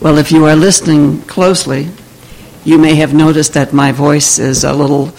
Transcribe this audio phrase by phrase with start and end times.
[0.00, 1.88] Well, if you are listening closely,
[2.64, 5.12] you may have noticed that my voice is a little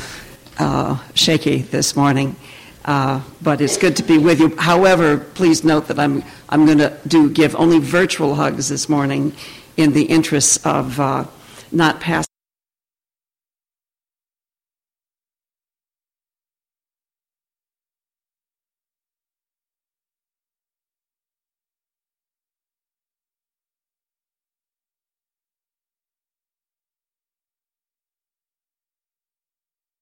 [0.60, 2.36] uh, shaky this morning,
[2.84, 4.56] uh, but it's good to be with you.
[4.58, 9.34] However, please note that I'm, I'm going to do give only virtual hugs this morning
[9.78, 11.26] in the interests of uh,
[11.72, 12.25] not passing.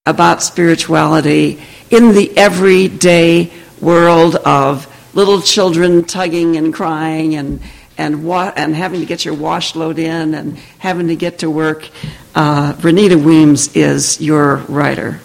[0.05, 1.57] About spirituality
[1.89, 3.49] in the everyday
[3.79, 4.85] world of
[5.15, 7.61] little children tugging and crying and
[7.97, 11.49] and wa- and having to get your wash load in and having to get to
[11.49, 11.87] work.
[12.35, 15.21] Uh, Renita Weems is your writer.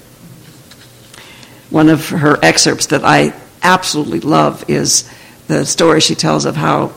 [1.71, 3.35] One of her excerpts that I
[3.65, 5.11] absolutely love is
[5.49, 6.93] the story she tells of how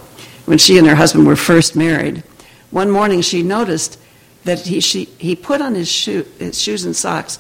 [0.46, 2.22] when she and her husband were first married,
[2.70, 3.98] one morning she noticed
[4.44, 7.40] that he, she, he put on his, shoe, his shoes and socks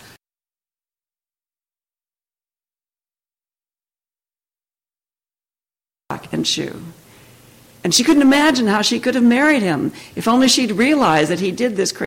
[6.44, 6.84] shoe.
[7.84, 11.39] And she couldn't imagine how she could have married him if only she'd realized that
[11.39, 12.06] he did this crazy.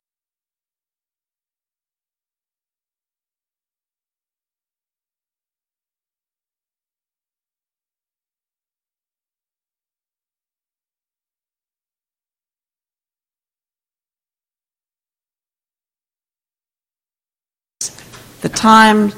[18.42, 19.10] The time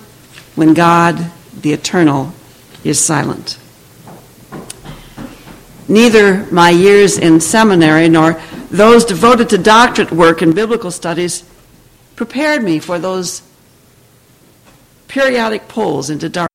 [0.55, 2.33] when God, the eternal,
[2.85, 3.59] is silent.
[5.89, 11.45] Neither my years in seminary nor those devoted to doctorate work in biblical studies
[12.17, 13.43] prepared me for those
[15.07, 16.51] periodic pulls into dark.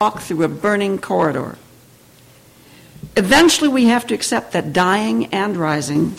[0.00, 1.56] Walk through a burning corridor.
[3.16, 6.10] Eventually, we have to accept that dying and rising,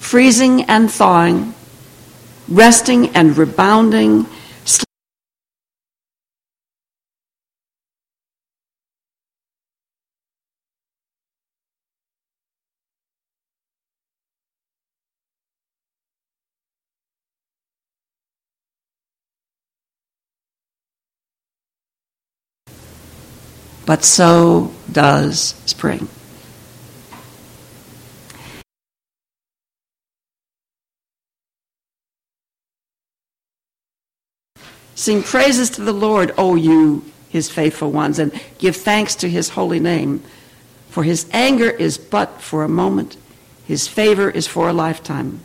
[0.00, 1.54] freezing and thawing,
[2.48, 4.26] resting and rebounding,
[23.90, 26.06] but so does spring.
[34.94, 39.48] Sing praises to the Lord, O you, his faithful ones, and give thanks to his
[39.48, 40.22] holy name.
[40.90, 43.16] For his anger is but for a moment,
[43.66, 45.40] his favor is for a lifetime.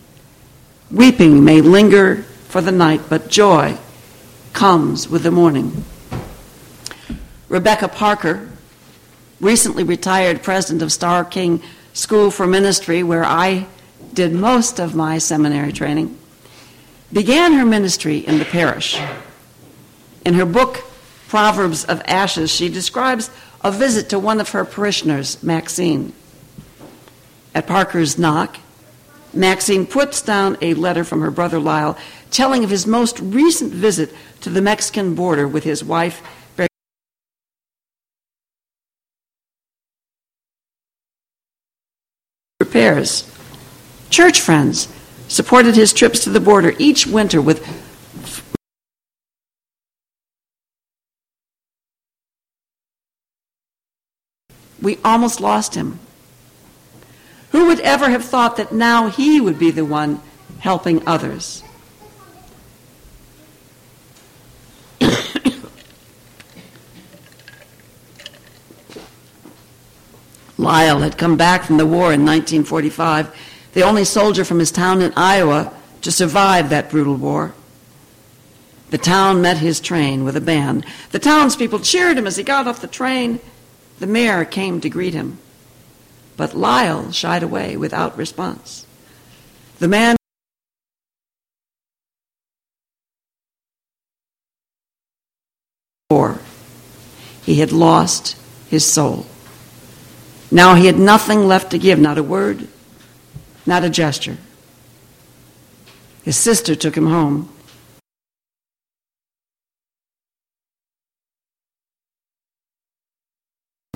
[0.91, 2.17] Weeping may linger
[2.47, 3.75] for the night, but joy
[4.53, 5.83] comes with the morning.
[7.49, 8.49] Rebecca Parker,
[9.39, 11.61] recently retired president of Starr King
[11.93, 13.67] School for Ministry, where I
[14.13, 16.17] did most of my seminary training,
[17.13, 18.99] began her ministry in the parish.
[20.25, 20.83] In her book,
[21.27, 23.29] Proverbs of Ashes, she describes
[23.63, 26.13] a visit to one of her parishioners, Maxine.
[27.53, 28.57] At Parker's knock,
[29.33, 31.97] Maxine puts down a letter from her brother Lyle
[32.31, 36.21] telling of his most recent visit to the Mexican border with his wife
[42.85, 43.29] repairs.
[44.09, 44.87] Church friends
[45.27, 47.65] supported his trips to the border each winter with
[54.81, 55.97] We almost lost him.
[57.51, 60.21] Who would ever have thought that now he would be the one
[60.59, 61.63] helping others?
[70.65, 73.33] Lyle had come back from the war in 1945,
[73.73, 75.71] the only soldier from his town in Iowa
[76.01, 77.53] to survive that brutal war.
[78.89, 80.83] The town met his train with a band.
[81.11, 83.39] The townspeople cheered him as he got off the train.
[83.99, 85.37] The mayor came to greet him.
[86.35, 88.87] But Lyle shied away without response.
[89.77, 90.15] The man
[97.43, 98.35] he had lost
[98.67, 99.27] his soul.
[100.51, 102.67] Now he had nothing left to give, not a word,
[103.65, 104.37] not a gesture.
[106.23, 107.49] His sister took him home.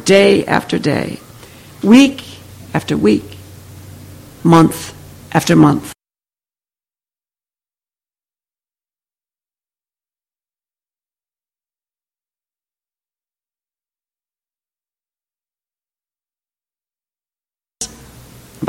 [0.04, 1.20] Day after day,
[1.84, 2.24] week
[2.74, 3.38] after week,
[4.44, 4.94] month
[5.34, 5.94] after month.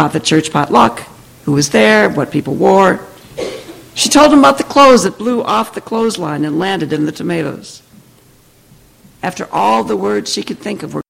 [0.01, 1.01] About the church potluck,
[1.45, 3.07] who was there, what people wore.
[3.95, 7.13] She told him about the clothes that blew off the clothesline and landed in the
[7.13, 7.83] tomatoes.
[9.23, 11.03] After all the words she could think of were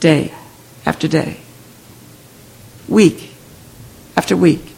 [0.00, 0.32] day
[0.86, 1.36] after day,
[2.88, 3.34] week
[4.16, 4.69] after week.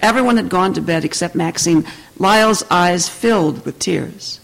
[0.00, 1.84] Everyone had gone to bed except Maxine,
[2.16, 4.38] Lyle's eyes filled with tears.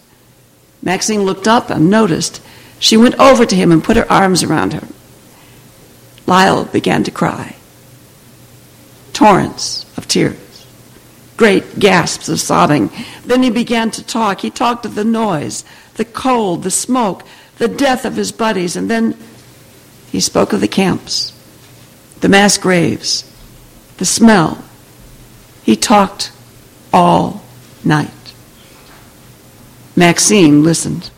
[0.82, 2.42] Maxine looked up and noticed.
[2.80, 4.92] She went over to him and put her arms around him.
[6.26, 7.54] Lyle began to cry.
[9.12, 10.66] Torrents of tears,
[11.36, 12.90] great gasps of sobbing.
[13.24, 14.40] Then he began to talk.
[14.40, 15.64] He talked of the noise,
[15.94, 17.22] the cold, the smoke,
[17.58, 19.16] the death of his buddies, and then
[20.10, 21.32] he spoke of the camps,
[22.22, 23.22] the mass graves,
[23.98, 24.64] the smell,
[25.68, 26.32] he talked
[26.94, 27.42] all
[27.84, 28.08] night.
[29.94, 31.10] Maxine listened.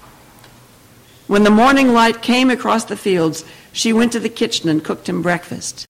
[1.28, 5.08] When the morning light came across the fields, she went to the kitchen and cooked
[5.08, 5.86] him breakfast.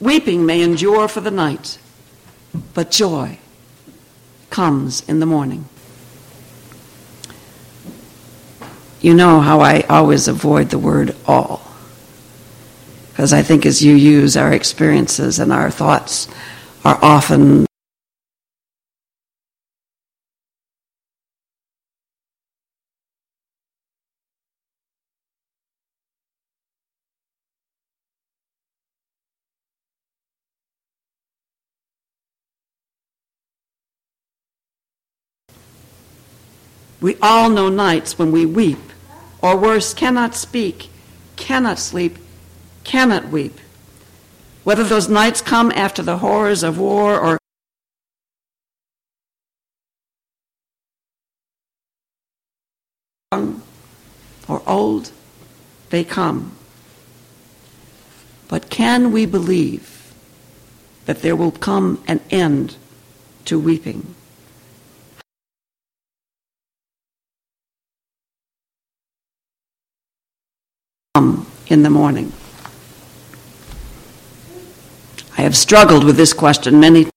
[0.00, 1.78] Weeping may endure for the night,
[2.74, 3.38] but joy
[4.50, 5.66] comes in the morning.
[9.00, 11.62] You know how I always avoid the word all.
[13.10, 16.28] Because I think as you use our experiences and our thoughts
[16.84, 17.67] are often
[37.00, 38.78] We all know nights when we weep
[39.40, 40.90] or worse, cannot speak,
[41.36, 42.18] cannot sleep,
[42.82, 43.60] cannot weep.
[44.64, 47.38] Whether those nights come after the horrors of war or
[53.30, 53.62] young
[54.48, 55.12] or old,
[55.90, 56.52] they come.
[58.48, 60.12] But can we believe
[61.06, 62.76] that there will come an end
[63.44, 64.14] to weeping?
[71.68, 72.32] In the morning?
[75.36, 77.12] I have struggled with this question many times.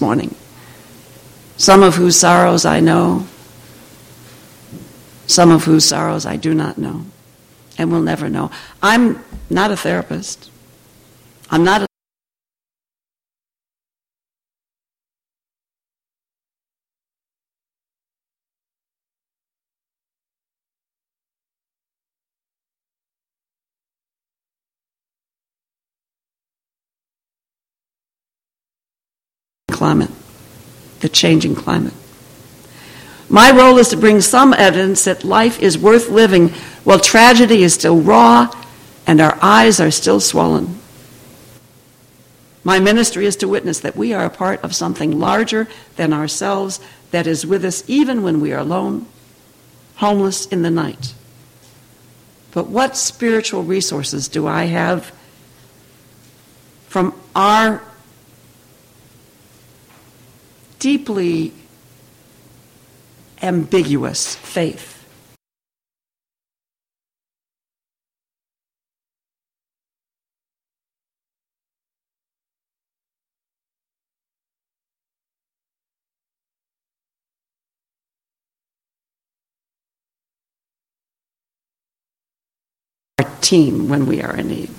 [0.00, 0.34] morning.
[1.56, 3.26] Some of whose sorrows I know,
[5.26, 7.06] some of whose sorrows I do not know,
[7.78, 8.50] and will never know.
[8.82, 10.50] I'm not a therapist.
[11.50, 11.85] I'm not a
[29.76, 30.10] climate,
[31.00, 31.92] the changing climate.
[33.28, 36.48] My role is to bring some evidence that life is worth living
[36.84, 38.50] while tragedy is still raw
[39.06, 40.78] and our eyes are still swollen.
[42.64, 46.80] My ministry is to witness that we are a part of something larger than ourselves
[47.10, 49.06] that is with us even when we are alone,
[49.96, 51.14] homeless in the night.
[52.52, 55.12] But what spiritual resources do I have
[56.88, 57.82] from our
[60.78, 61.52] deeply
[63.42, 64.96] ambiguous faith?
[83.46, 84.70] team when we are in need.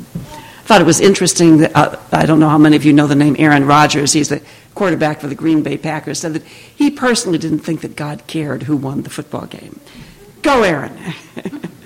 [0.67, 3.15] Thought it was interesting that uh, I don't know how many of you know the
[3.15, 4.11] name Aaron Rodgers.
[4.11, 4.41] He's the
[4.75, 6.19] quarterback for the Green Bay Packers.
[6.19, 9.79] Said that he personally didn't think that God cared who won the football game.
[10.41, 10.99] Go, Aaron.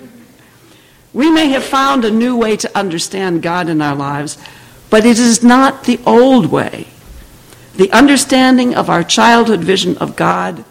[1.14, 4.40] we may have found a new way to understand God in our lives,
[4.90, 6.88] but it is not the old way.
[7.76, 10.66] The understanding of our childhood vision of God,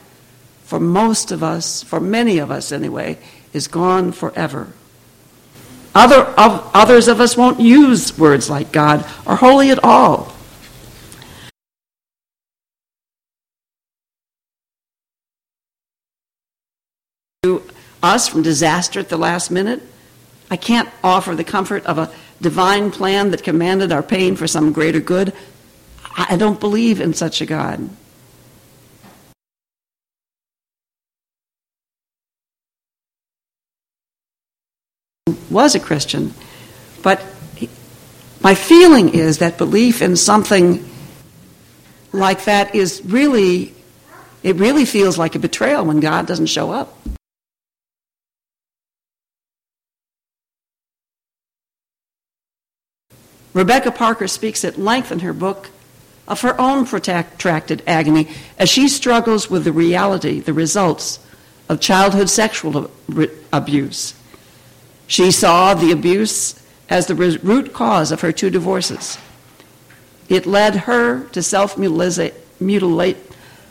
[0.64, 3.20] for most of us, for many of us anyway,
[3.52, 4.72] is gone forever.
[5.94, 10.32] Other, of, others of us won't use words like God or holy at all.
[18.02, 19.82] Us from disaster at the last minute,
[20.50, 24.72] I can't offer the comfort of a divine plan that commanded our pain for some
[24.72, 25.32] greater good.
[26.16, 27.88] I don't believe in such a God.
[35.50, 36.32] Was a Christian,
[37.02, 37.20] but
[38.40, 40.88] my feeling is that belief in something
[42.12, 43.74] like that is really,
[44.42, 46.96] it really feels like a betrayal when God doesn't show up.
[53.52, 55.70] Rebecca Parker speaks at length in her book
[56.28, 61.18] of her own protracted agony as she struggles with the reality, the results
[61.68, 62.90] of childhood sexual
[63.52, 64.14] abuse.
[65.10, 66.54] She saw the abuse
[66.88, 69.18] as the root cause of her two divorces.
[70.28, 73.16] It led her to self mutilate,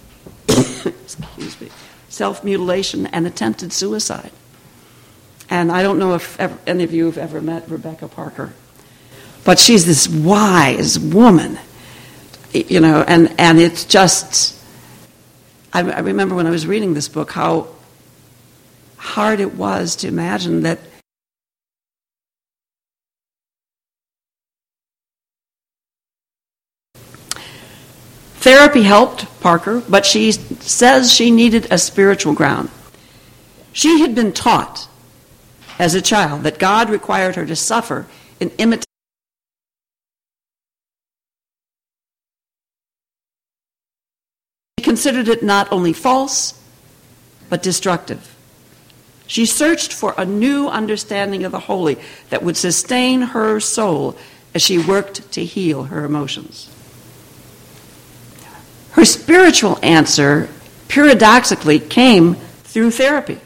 [0.49, 1.69] excuse me,
[2.09, 4.31] self mutilation and attempted suicide.
[5.49, 8.51] And I don't know if ever, any of you have ever met Rebecca Parker.
[9.45, 11.57] But she's this wise woman,
[12.51, 14.61] you know, and, and it's just,
[15.71, 17.69] I, I remember when I was reading this book how
[18.97, 20.79] hard it was to imagine that
[28.39, 32.69] Therapy helped Parker, but she says she needed a spiritual ground.
[33.73, 34.87] She had been taught
[35.77, 38.07] as a child that God required her to suffer
[38.39, 38.85] in imitation.
[44.77, 46.57] She considered it not only false,
[47.49, 48.37] but destructive.
[49.27, 54.17] She searched for a new understanding of the holy that would sustain her soul
[54.55, 56.69] as she worked to heal her emotions.
[58.91, 60.49] Her spiritual answer,
[60.87, 63.39] paradoxically, came through therapy.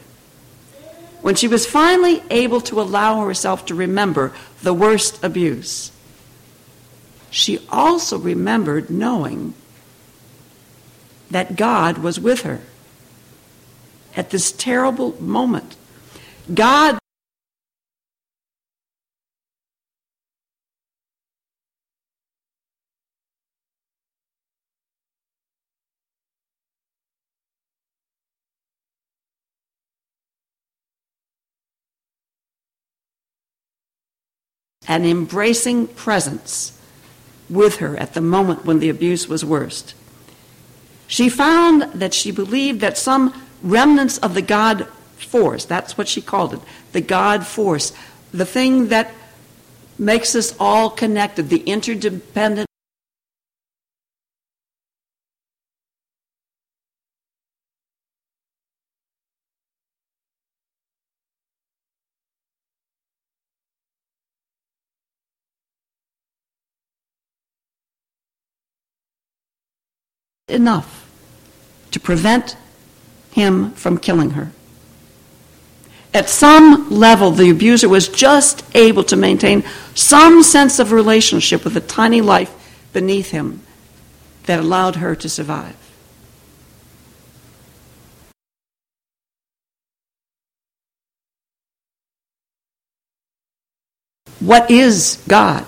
[1.21, 5.91] When she was finally able to allow herself to remember the worst abuse,
[7.29, 9.53] she also remembered knowing
[11.31, 12.61] that God was with her
[14.15, 15.75] at this terrible moment.
[16.53, 16.99] God
[34.87, 36.79] an embracing presence
[37.49, 39.93] with her at the moment when the abuse was worst.
[41.07, 44.87] She found that she believed that some remnants of the God
[45.17, 46.59] force, that's what she called it,
[46.91, 47.93] the God force,
[48.31, 49.11] the thing that
[49.97, 52.67] makes us all connected, the interdependent.
[70.53, 71.09] Enough
[71.91, 72.55] to prevent
[73.31, 74.51] him from killing her.
[76.13, 79.63] At some level, the abuser was just able to maintain
[79.95, 82.53] some sense of relationship with the tiny life
[82.93, 83.61] beneath him
[84.43, 85.75] that allowed her to survive.
[94.39, 95.65] What is God?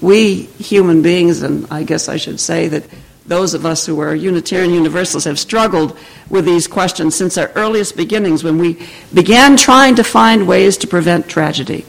[0.00, 2.84] We human beings, and I guess I should say that
[3.28, 5.96] those of us who are Unitarian Universalists have struggled
[6.30, 10.86] with these questions since our earliest beginnings when we began trying to find ways to
[10.86, 11.84] prevent tragedy.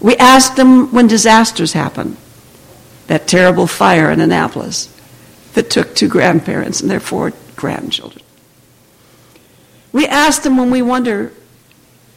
[0.00, 2.16] We asked them when disasters happen.
[3.06, 4.94] That terrible fire in Annapolis
[5.54, 8.24] that took two grandparents and their four grandchildren.
[9.92, 11.32] We asked them when we wonder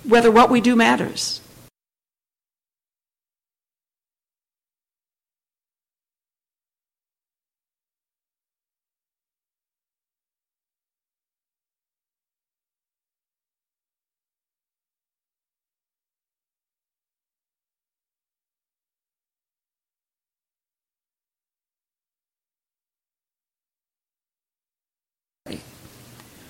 [0.04, 1.42] whether what we do matters.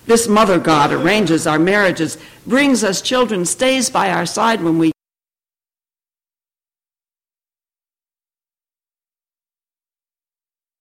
[0.06, 4.92] This mother God arranges our marriages, brings us children, stays by our side when we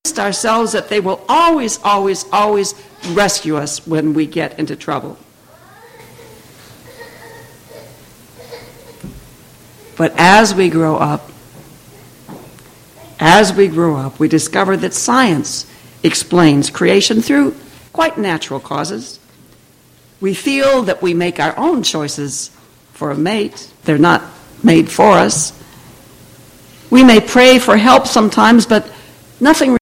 [0.03, 2.75] trust ourselves that they will always, always, always
[3.12, 5.18] rescue us when we get into trouble.
[9.96, 11.30] But as we grow up,
[13.20, 15.65] as we grow up, we discover that science
[16.03, 17.56] explains creation through
[17.93, 19.19] quite natural causes.
[20.19, 22.50] We feel that we make our own choices
[22.93, 24.23] for a mate, they're not
[24.63, 25.51] made for us.
[26.89, 28.91] We may pray for help sometimes, but
[29.39, 29.77] nothing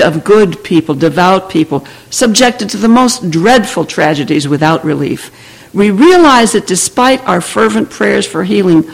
[0.00, 5.30] of good people, devout people, subjected to the most dreadful tragedies without relief.
[5.74, 8.90] We realize that despite our fervent prayers for healing,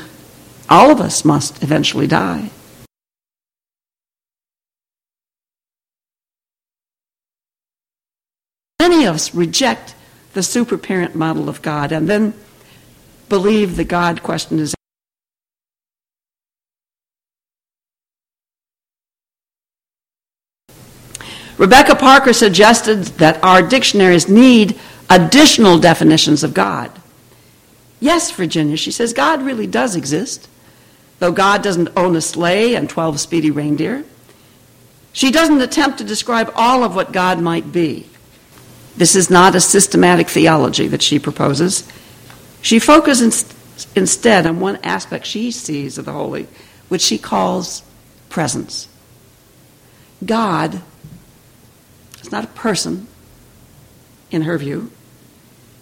[0.68, 2.50] all of us must eventually die.
[8.98, 9.94] Many of us reject
[10.32, 12.34] the superparent model of God and then
[13.28, 14.74] believe the God question is
[21.58, 24.76] Rebecca Parker suggested that our dictionaries need
[25.08, 26.90] additional definitions of God.
[28.00, 30.48] Yes, Virginia, she says God really does exist,
[31.20, 34.02] though God doesn't own a sleigh and 12 speedy reindeer.
[35.12, 38.08] She doesn't attempt to describe all of what God might be.
[38.98, 41.88] This is not a systematic theology that she proposes.
[42.60, 43.44] She focuses
[43.94, 46.48] instead on one aspect she sees of the holy,
[46.88, 47.84] which she calls
[48.28, 48.88] presence.
[50.26, 50.82] God
[52.20, 53.06] is not a person,
[54.32, 54.90] in her view.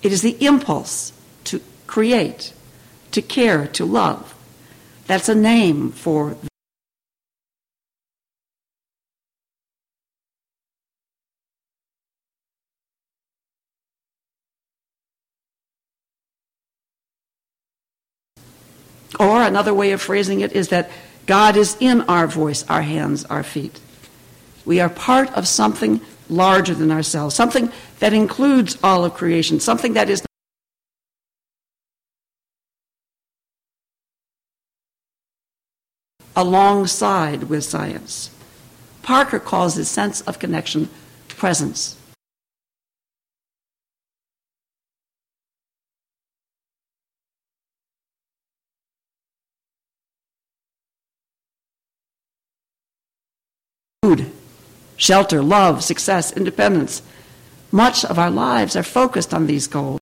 [0.02, 2.52] It is the impulse to create,
[3.12, 4.34] to care, to love.
[5.06, 6.36] That's a name for.
[19.18, 20.90] Or another way of phrasing it is that
[21.26, 23.80] God is in our voice, our hands, our feet.
[24.64, 29.94] We are part of something larger than ourselves, something that includes all of creation, something
[29.94, 30.22] that is
[36.34, 38.30] alongside with science.
[39.02, 40.88] Parker calls his sense of connection
[41.28, 41.96] presence.
[54.96, 57.02] Shelter, love, success, independence.
[57.70, 60.00] Much of our lives are focused on these goals.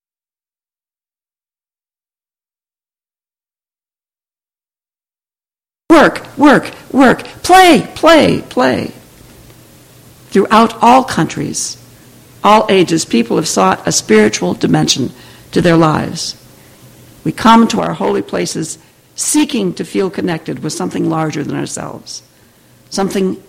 [5.91, 8.93] Work, work, work, play, play, play.
[10.29, 11.81] Throughout all countries,
[12.43, 15.13] all ages, people have sought a spiritual dimension
[15.53, 16.37] to their lives.
[17.23, 18.79] We come to our holy places
[19.15, 22.23] seeking to feel connected with something larger than ourselves,
[22.91, 23.43] something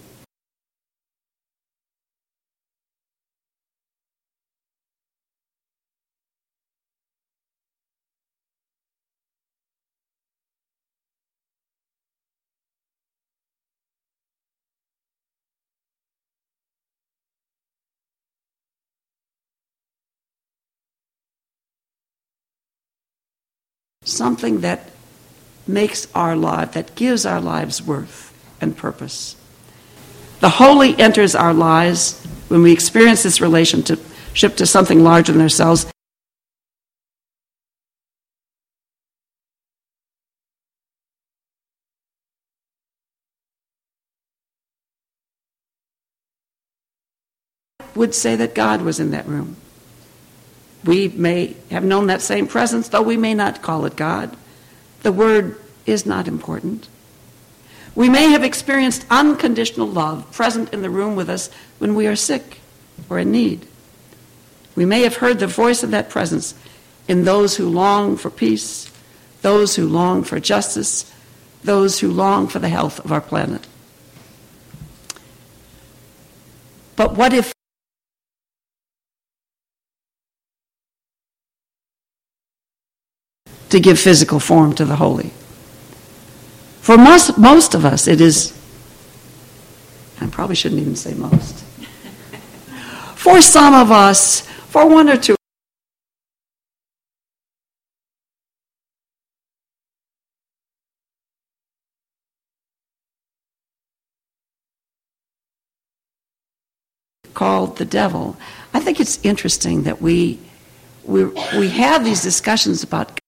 [24.15, 24.89] something that
[25.67, 29.36] makes our life, that gives our lives worth and purpose.
[30.39, 33.99] The holy enters our lives when we experience this relationship
[34.36, 35.88] to something larger than ourselves.
[47.95, 49.56] would say that God was in that room.
[50.86, 54.38] We may have known that same presence, though we may not call it God.
[55.02, 56.88] The word is not important.
[57.95, 62.15] We may have experienced unconditional love present in the room with us when we are
[62.15, 62.60] sick
[63.10, 63.65] or in need.
[64.76, 66.54] We may have heard the voice of that presence
[67.08, 68.91] in those who long for peace,
[69.41, 71.12] those who long for justice,
[71.63, 73.65] those who long for the health of our planet.
[76.95, 77.55] But what if
[83.76, 85.32] to give physical form to the holy.
[86.80, 88.58] For most, most of us, it is,
[90.22, 91.66] I probably shouldn't even say most.
[93.16, 95.36] For some of us, for one or two,
[107.34, 108.38] called the devil.
[108.74, 110.40] I think it's interesting that we
[111.04, 111.26] we
[111.58, 113.20] we have these discussions about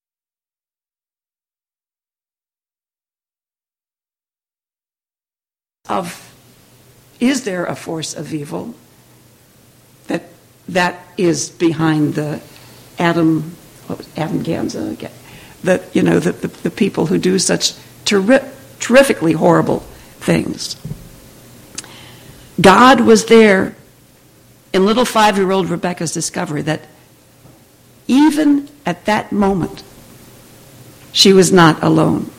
[5.90, 6.24] of
[7.20, 8.76] is there a force of evil
[10.08, 10.24] that
[10.70, 12.42] that is behind the
[13.00, 13.56] Adam
[13.88, 15.10] what was Adam Ganza
[15.64, 17.74] the you know the, the, the people who do such
[18.06, 18.48] terri-
[18.80, 19.80] terrifically horrible
[20.20, 20.76] things.
[22.60, 23.76] God was there
[24.74, 26.82] in little five year old Rebecca's discovery that
[28.08, 29.84] even at that moment,
[31.12, 32.32] she was not alone.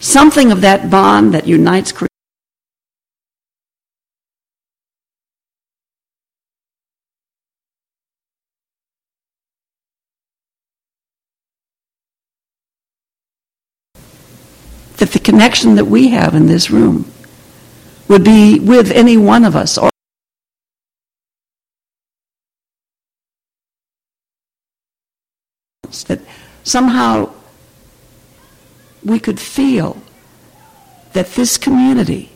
[0.00, 1.92] Something of that bond that unites
[14.96, 17.10] that the connection that we have in this room
[18.08, 19.90] would be with any one of us or
[26.08, 26.20] that
[26.62, 27.32] somehow
[29.04, 30.02] we could feel
[31.12, 32.30] that this community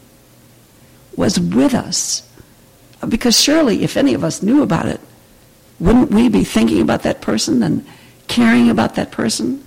[1.17, 2.27] was with us.
[3.07, 5.01] Because surely, if any of us knew about it,
[5.79, 7.87] wouldn't we be thinking about that person and
[8.29, 9.65] caring about that person?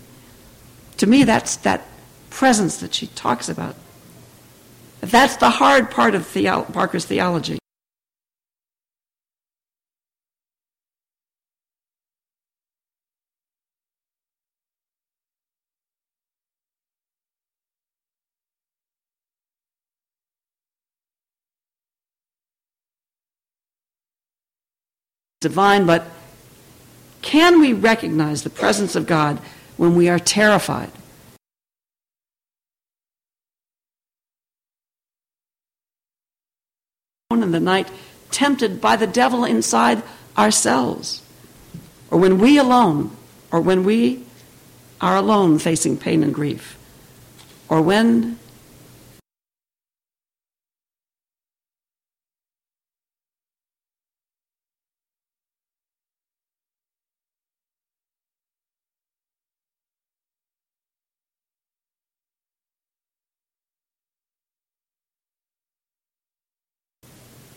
[0.97, 1.85] To me, that's that
[2.33, 3.75] presence that she talks about.
[5.01, 7.59] That's the hard part of theo- Parker's theology.
[25.43, 26.05] divine, but
[27.21, 29.37] can we recognize the presence of God
[29.75, 30.89] when we are terrified?
[37.41, 37.89] In the night,
[38.31, 40.03] tempted by the devil inside
[40.37, 41.21] ourselves,
[42.11, 43.15] or when we alone,
[43.51, 44.23] or when we
[45.01, 46.77] are alone facing pain and grief,
[47.69, 48.37] or when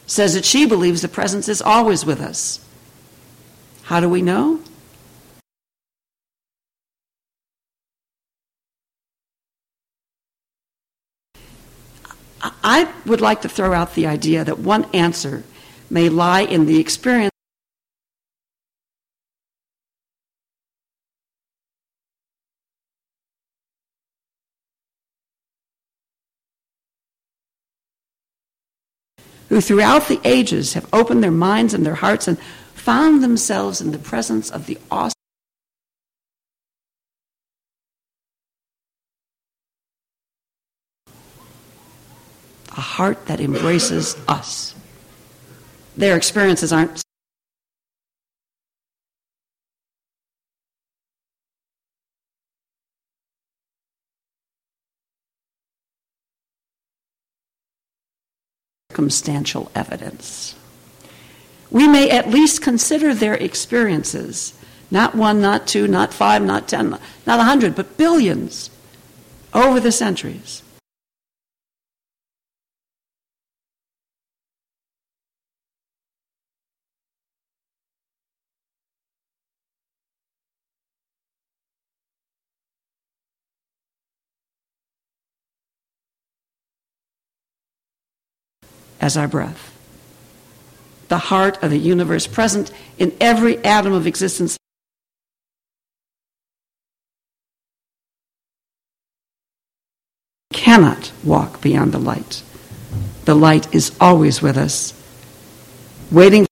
[0.07, 2.64] says that she believes the presence is always with us.
[3.85, 4.61] How do we know?
[12.62, 15.45] I would like to throw out the idea that one answer
[15.90, 17.36] may lie in the experience.
[29.48, 32.38] Who throughout the ages have opened their minds and their hearts and
[32.74, 35.12] found themselves in the presence of the awesome.
[42.76, 44.74] A heart that embraces us.
[45.96, 47.06] Their experiences aren't
[58.96, 60.54] circumstantial evidence.
[61.70, 64.54] We may at least consider their experiences,
[64.90, 68.70] not one, not two, not five, not ten, not a hundred, but billions
[69.52, 70.62] over the centuries.
[89.00, 89.72] As our breath.
[91.09, 94.56] The heart of the universe present in every atom of existence.
[100.52, 102.42] Cannot walk beyond the light.
[103.24, 104.92] The light is always with us,
[106.11, 106.44] waiting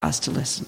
[0.00, 0.66] for us to listen.